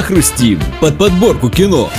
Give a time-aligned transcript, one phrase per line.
[0.00, 1.90] Похрустим под подборку кино.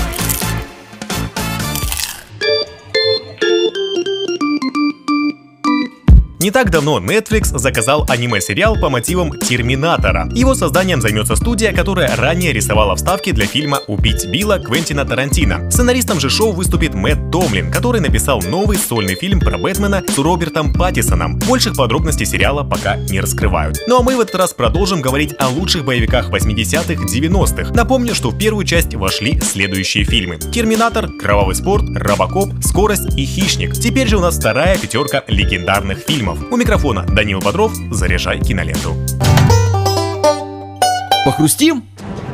[6.42, 10.28] Не так давно Netflix заказал аниме-сериал по мотивам Терминатора.
[10.34, 15.70] Его созданием займется студия, которая ранее рисовала вставки для фильма «Убить Билла» Квентина Тарантино.
[15.70, 20.74] Сценаристом же шоу выступит Мэтт Томлин, который написал новый сольный фильм про Бэтмена с Робертом
[20.74, 21.38] Паттисоном.
[21.38, 23.78] Больших подробностей сериала пока не раскрывают.
[23.86, 27.72] Ну а мы в этот раз продолжим говорить о лучших боевиках 80-х, 90-х.
[27.76, 30.40] Напомню, что в первую часть вошли следующие фильмы.
[30.40, 33.74] Терминатор, Кровавый спорт, Робокоп, Скорость и Хищник.
[33.74, 36.52] Теперь же у нас вторая пятерка легендарных фильмов фильмов.
[36.52, 38.96] У микрофона Данил Бодров, заряжай киноленту.
[41.26, 41.84] Похрустим?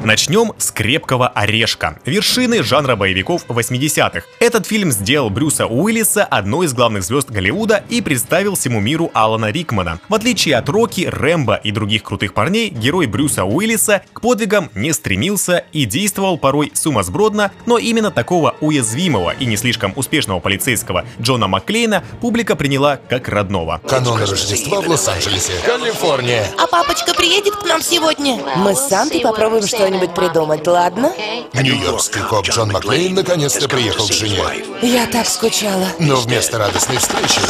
[0.07, 4.21] Начнем с «Крепкого орешка»— вершины жанра боевиков 80-х.
[4.39, 9.51] Этот фильм сделал Брюса Уиллиса одной из главных звезд Голливуда и представил всему миру Алана
[9.51, 9.99] Рикмана.
[10.07, 14.93] В отличие от Рокки, Рэмбо и других крутых парней, герой Брюса Уиллиса к подвигам не
[14.93, 21.49] стремился и действовал порой сумасбродно, но именно такого уязвимого и не слишком успешного полицейского Джона
[21.49, 23.81] Макклейна публика приняла как родного.
[23.85, 26.47] Канун Рождества в Лос-Анджелесе, Калифорния.
[26.57, 28.41] А папочка приедет к нам сегодня?
[28.55, 31.11] Мы с Сантой попробуем что-нибудь придумать, ладно?
[31.53, 34.43] Нью-Йоркский коп Джон Маклейн наконец-то приехал к жене.
[34.81, 35.87] Я так скучала.
[35.99, 37.41] Но вместо радостной встречи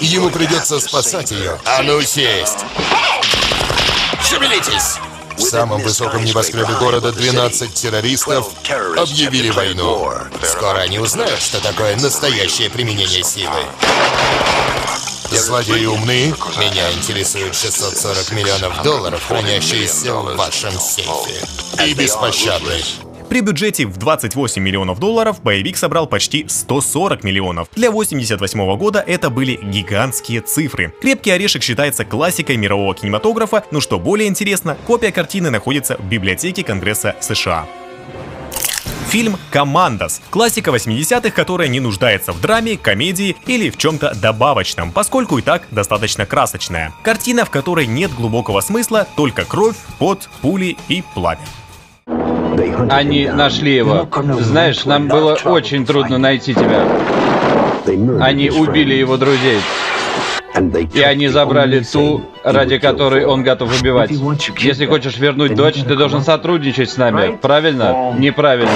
[0.00, 1.58] ему придется спасать ее.
[1.64, 2.58] А ну сесть!
[4.22, 4.98] Шевелитесь!
[5.36, 8.50] В самом высоком небоскребе города 12 террористов
[8.96, 10.12] объявили войну.
[10.42, 13.64] Скоро они узнают, что такое настоящее применение силы.
[15.30, 16.32] Злодеи умны.
[16.58, 21.46] Меня интересует 640 миллионов долларов, хранящиеся в вашем сейфе.
[21.86, 22.82] И беспощадны.
[23.28, 27.68] При бюджете в 28 миллионов долларов боевик собрал почти 140 миллионов.
[27.74, 30.94] Для 88 года это были гигантские цифры.
[31.02, 36.64] «Крепкий орешек» считается классикой мирового кинематографа, но что более интересно, копия картины находится в библиотеке
[36.64, 37.66] Конгресса США.
[39.08, 45.38] Фильм «Командос»— классика 80-х, которая не нуждается в драме, комедии или в чем-то добавочном, поскольку
[45.38, 46.92] и так достаточно красочная.
[47.02, 51.40] Картина, в которой нет глубокого смысла, только кровь, пот, пули и пламя.
[52.90, 54.06] Они нашли его.
[54.40, 56.86] Знаешь, нам было очень трудно найти тебя.
[58.20, 59.60] Они убили его друзей.
[60.94, 64.10] И они забрали ту, ради которой он готов убивать.
[64.58, 67.36] Если хочешь вернуть дочь, ты должен сотрудничать с нами.
[67.40, 68.14] Правильно?
[68.18, 68.70] Неправильно.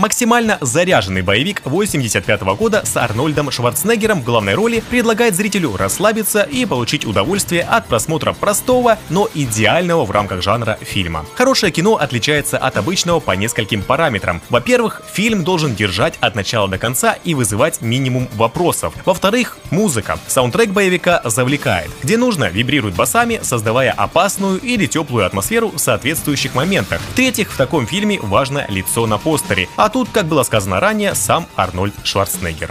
[0.00, 6.64] Максимально заряженный боевик 85 года с Арнольдом Шварценеггером в главной роли предлагает зрителю расслабиться и
[6.64, 11.26] получить удовольствие от просмотра простого, но идеального в рамках жанра фильма.
[11.34, 14.40] Хорошее кино отличается от обычного по нескольким параметрам.
[14.48, 18.94] Во-первых, фильм должен держать от начала до конца и вызывать минимум вопросов.
[19.04, 20.18] Во-вторых, музыка.
[20.28, 21.90] Саундтрек боевика завлекает.
[22.02, 27.02] Где нужно, вибрирует басами, создавая опасную или теплую атмосферу в соответствующих моментах.
[27.12, 31.46] В-третьих, в таком фильме важно лицо на постере, а тут, как было сказано ранее, сам
[31.56, 32.70] Арнольд Шварценеггер.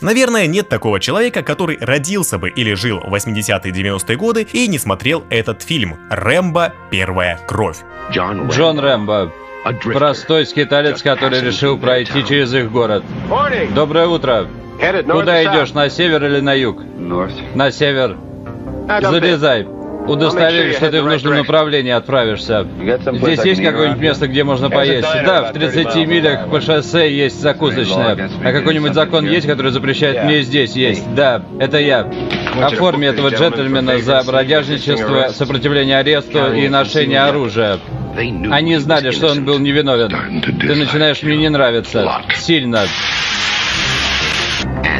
[0.00, 4.78] Наверное, нет такого человека, который родился бы или жил в 80-е 90-е годы и не
[4.78, 6.74] смотрел этот фильм «Рэмбо.
[6.90, 7.78] Первая кровь».
[8.10, 9.32] Джон Рэмбо.
[9.94, 13.02] Простой скиталец, который решил пройти через их город.
[13.74, 14.46] Доброе утро.
[15.08, 16.82] Куда идешь, на север или на юг?
[17.54, 18.18] На север.
[19.00, 19.66] Залезай.
[20.06, 22.66] Удостоверись, что ты в нужном направлении отправишься.
[23.12, 25.08] Здесь есть какое-нибудь место, где можно поесть?
[25.24, 28.30] Да, в 30 милях по шоссе есть закусочная.
[28.44, 31.12] А какой-нибудь закон есть, который запрещает мне здесь есть?
[31.14, 32.10] Да, это я.
[32.60, 37.78] Оформи этого джентльмена за бродяжничество, сопротивление аресту и ношение оружия.
[38.16, 40.42] Они знали, что он был невиновен.
[40.60, 42.22] Ты начинаешь мне не нравиться.
[42.36, 42.86] Сильно.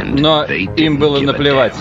[0.04, 1.74] Но им было наплевать.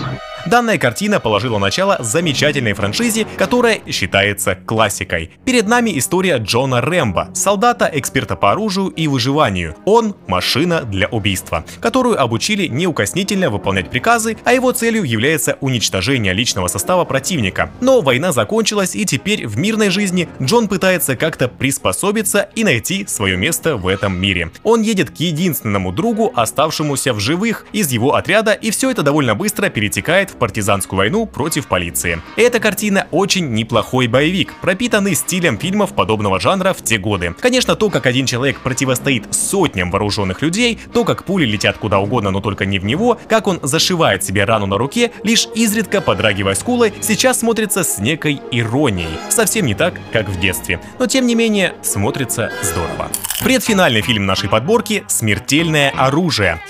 [0.46, 5.30] Данная картина положила начало замечательной франшизе, которая считается классикой.
[5.46, 9.74] Перед нами история Джона Рэмбо, солдата, эксперта по оружию и выживанию.
[9.86, 16.68] Он— машина для убийства, которую обучили неукоснительно выполнять приказы, а его целью является уничтожение личного
[16.68, 17.70] состава противника.
[17.80, 23.38] Но война закончилась, и теперь в мирной жизни Джон пытается как-то приспособиться и найти свое
[23.38, 24.50] место в этом мире.
[24.62, 29.34] Он едет к единственному другу, оставшемуся в живых из его отряда, и все это довольно
[29.34, 32.20] быстро перетекает партизанскую войну против полиции.
[32.36, 37.34] Эта картина очень неплохой боевик, пропитанный стилем фильмов подобного жанра в те годы.
[37.40, 42.30] Конечно, то, как один человек противостоит сотням вооруженных людей, то, как пули летят куда угодно,
[42.30, 46.54] но только не в него, как он зашивает себе рану на руке, лишь изредка подрагивая
[46.54, 49.18] скулой, сейчас смотрится с некой иронией.
[49.28, 50.80] Совсем не так, как в детстве.
[50.98, 53.10] Но тем не менее, смотрится здорово.
[53.42, 56.60] Предфинальный фильм нашей подборки «Смертельное оружие».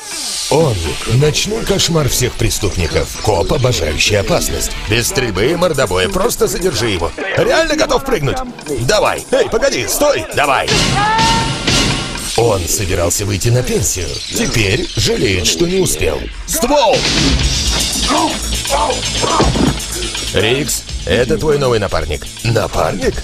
[0.51, 0.75] Он—
[1.21, 3.21] ночной кошмар всех преступников.
[3.23, 4.73] Коп, обожающий опасность.
[4.89, 7.11] Без стрельбы и мордобоя, просто задержи его.
[7.37, 8.37] Реально готов прыгнуть?
[8.83, 9.25] Давай.
[9.31, 10.69] Эй, погоди, стой, давай.
[12.37, 14.09] Он собирался выйти на пенсию.
[14.29, 16.21] Теперь жалеет, что не успел.
[16.47, 16.97] Ствол!
[20.35, 22.27] Рикс, это твой новый напарник.
[22.43, 23.15] Напарник?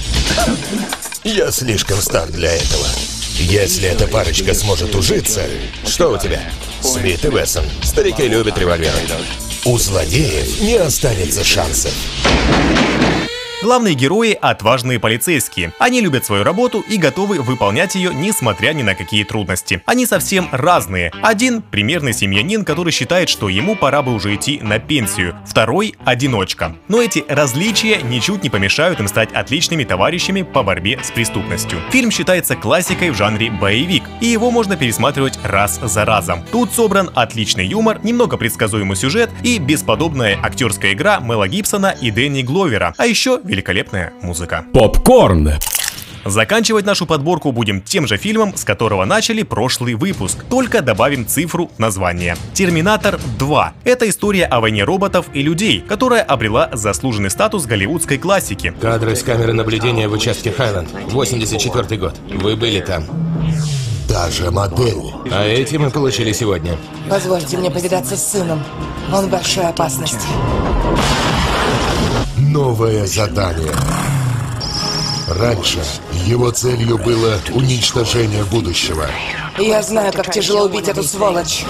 [1.25, 2.87] Я слишком стар для этого.
[3.35, 5.43] Если эта парочка сможет ужиться...
[5.87, 6.43] Что у тебя?
[6.83, 7.65] Смит и Вессон.
[7.83, 8.97] Старики любят револьверы.
[9.67, 11.93] У злодеев не останется шансов.
[13.63, 15.75] Главные герои— отважные полицейские.
[15.79, 19.83] Они любят свою работу и готовы выполнять ее, несмотря ни на какие трудности.
[19.85, 21.13] Они совсем разные.
[21.21, 25.37] Один— примерный семьянин, который считает, что ему пора бы уже идти на пенсию.
[25.47, 26.75] Второй— одиночка.
[26.89, 31.81] Но эти различия ничуть не помешают им стать отличными товарищами по борьбе с преступностью.
[31.91, 36.47] Фильм считается классикой в жанре боевик, и его можно пересматривать раз за разом.
[36.51, 42.41] Тут собран отличный юмор, немного предсказуемый сюжет и бесподобная актерская игра Мела Гибсона и Дэнни
[42.41, 44.65] Гловера, а еще великолепная музыка.
[44.73, 45.51] Попкорн.
[46.25, 51.71] Заканчивать нашу подборку будем тем же фильмом, с которого начали прошлый выпуск, только добавим цифру
[51.75, 52.37] в название.
[52.53, 58.75] «Терминатор 2»— это история о войне роботов и людей, которая обрела заслуженный статус голливудской классики.
[58.81, 60.91] Кадры с камеры наблюдения в участке Хайленд.
[61.07, 62.15] 84 год.
[62.35, 63.05] Вы были там.
[64.07, 65.01] Та же модель.
[65.31, 66.77] А эти мы получили сегодня.
[67.09, 68.63] Позвольте мне повидаться с сыном.
[69.13, 70.27] Он в большой опасности.
[72.51, 73.73] Новое задание.
[75.29, 75.79] Раньше
[76.27, 79.07] его целью было уничтожение будущего.
[79.57, 81.65] Я знаю, как тяжело убить эту сволочь.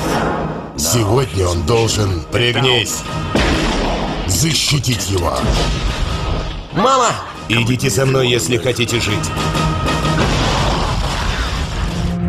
[0.78, 3.00] Сегодня он должен Пригнись.
[4.26, 5.34] защитить его.
[6.72, 7.10] Мама!
[7.50, 9.30] Идите со мной, если хотите жить.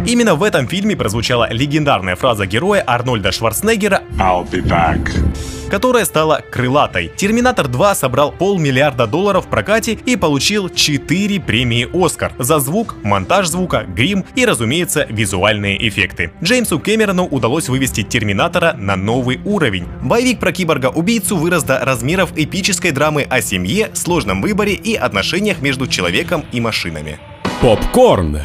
[0.06, 5.10] Именно в этом фильме прозвучала легендарная фраза героя Арнольда Шварценеггера I'll be back.
[5.72, 7.12] Которая стала крылатой.
[7.16, 13.48] «Терминатор 2» собрал полмиллиарда долларов в прокате и получил 4 премии «Оскар» за звук, монтаж
[13.48, 16.32] звука, грим и, разумеется, визуальные эффекты.
[16.44, 19.88] Джеймсу Кэмерону удалось вывести «Терминатора» на новый уровень.
[20.02, 25.88] Боевик про киборга-убийцу вырос до размеров эпической драмы о семье, сложном выборе и отношениях между
[25.88, 27.18] человеком и машинами.
[27.62, 28.40] Попкорн.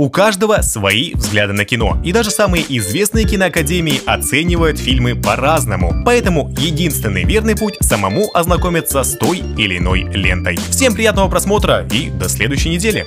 [0.00, 6.04] У каждого свои взгляды на кино, и даже самые известные киноакадемии оценивают фильмы по-разному.
[6.04, 10.56] Поэтому единственный верный путь самому ознакомиться с той или иной лентой.
[10.70, 13.06] Всем приятного просмотра и до следующей недели.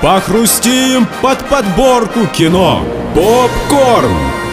[0.00, 2.84] Похрустим под подборку кино.
[3.16, 4.43] Попкорн.